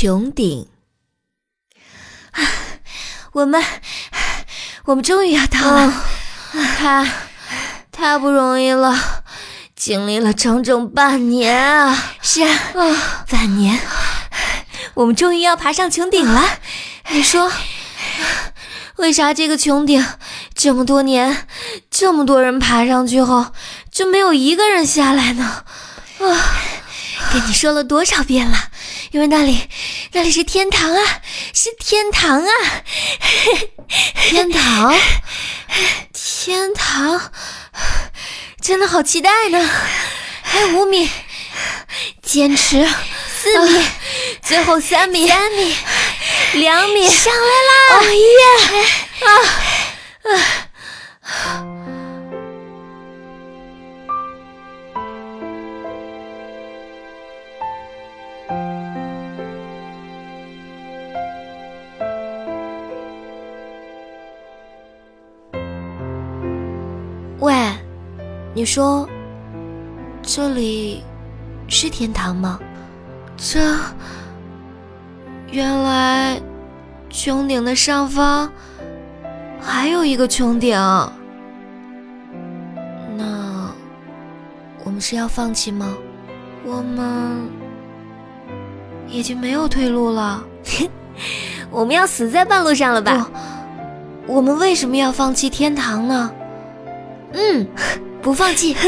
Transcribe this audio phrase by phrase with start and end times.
[0.00, 0.66] 穹顶，
[3.32, 3.62] 我们，
[4.86, 6.04] 我们终于要到了，
[6.78, 7.06] 太，
[7.92, 8.98] 太不容易了，
[9.76, 12.14] 经历了整整半年啊！
[12.22, 13.78] 是啊，半年，
[14.94, 16.48] 我们终于要爬上穹顶了。
[17.10, 17.52] 你说，
[18.96, 20.02] 为啥这个穹顶
[20.54, 21.46] 这么多年，
[21.90, 23.52] 这么多人爬上去后，
[23.92, 25.64] 就没有一个人下来呢？
[26.20, 26.24] 啊，
[27.34, 28.69] 跟你说了多少遍了？
[29.10, 29.68] 因为那里，
[30.12, 31.20] 那里是天堂啊，
[31.52, 32.52] 是天堂啊！
[34.14, 34.94] 天堂，
[36.12, 37.32] 天堂，
[38.60, 39.70] 真的好期待呢！
[40.42, 41.10] 还有五米，
[42.22, 42.88] 坚持
[43.40, 43.84] 四米，
[44.42, 45.76] 最后三米，三米，
[46.54, 47.96] 两米，上来啦！
[47.96, 48.24] 哦耶！
[49.26, 49.28] 啊
[50.32, 50.59] 啊！
[68.52, 69.08] 你说
[70.22, 71.04] 这里
[71.68, 72.58] 是天堂吗？
[73.36, 73.58] 这
[75.50, 76.40] 原来
[77.10, 78.50] 穹顶的上方
[79.60, 80.76] 还有一个穹顶，
[83.16, 83.72] 那
[84.84, 85.94] 我们是要放弃吗？
[86.66, 87.48] 我们
[89.08, 90.44] 已经没有退路了，
[91.70, 93.30] 我们要死在半路上了吧？
[94.26, 96.30] 我们为什么要放弃天堂呢？
[97.32, 97.66] 嗯，
[98.22, 98.76] 不放弃。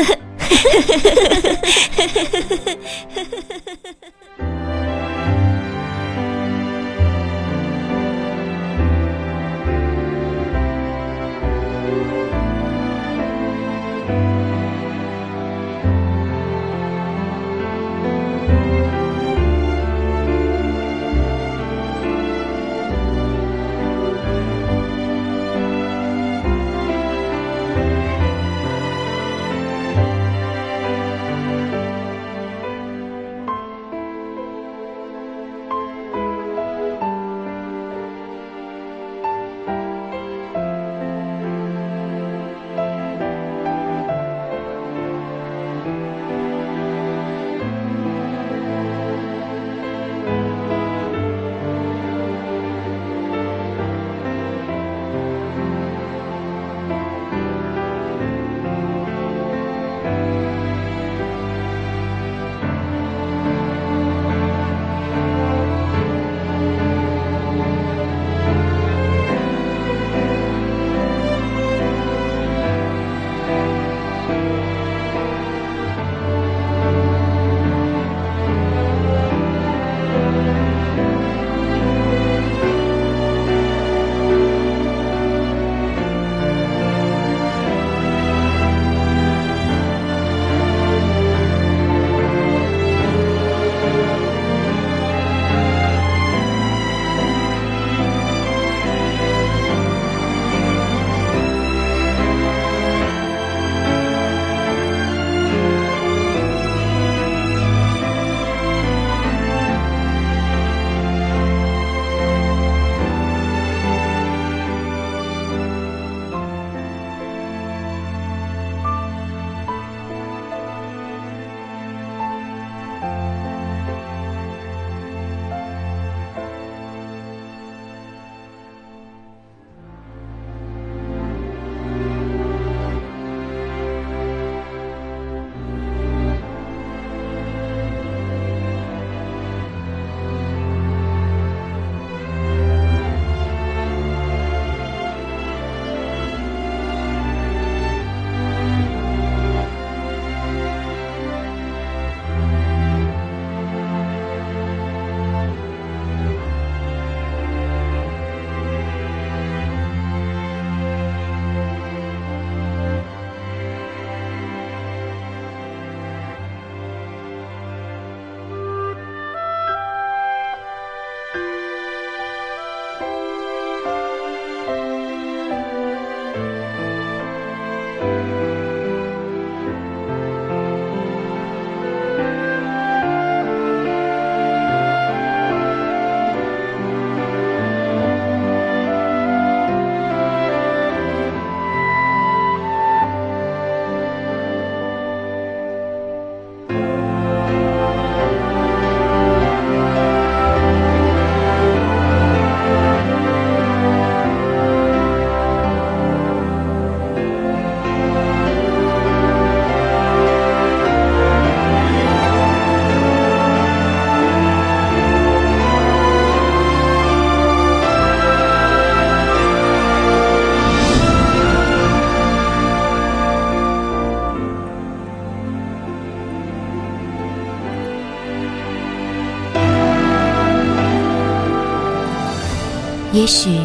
[233.12, 233.61] 也许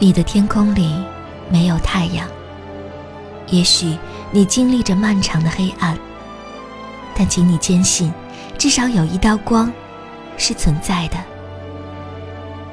[0.00, 0.92] 你的天空里
[1.48, 2.26] 没有太阳，
[3.46, 3.96] 也许
[4.32, 5.96] 你经历着漫长的黑暗，
[7.14, 8.12] 但请你坚信，
[8.58, 9.72] 至少有一道光
[10.36, 11.16] 是存在的。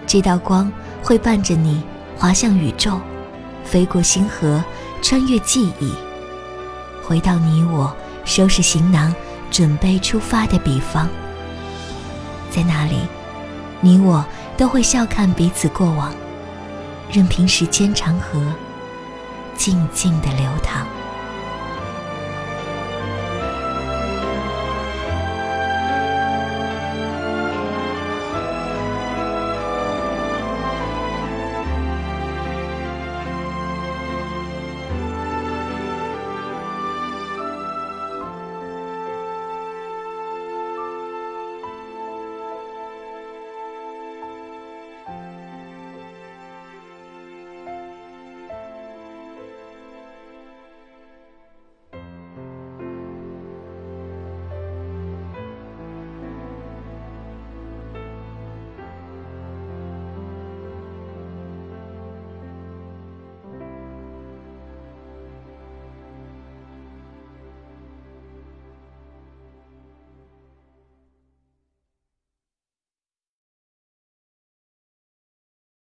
[0.08, 0.72] 这道光
[1.04, 1.84] 会伴着你
[2.18, 3.00] 滑向宇宙，
[3.64, 4.64] 飞过星河，
[5.04, 5.94] 穿越记忆，
[7.04, 9.14] 回到你我收拾行囊、
[9.52, 11.08] 准备出发的彼方。
[12.50, 12.98] 在那里，
[13.82, 14.26] 你我。
[14.58, 16.14] 都会笑看彼此过往，
[17.12, 18.42] 任凭时间长河
[19.56, 20.88] 静静的流淌。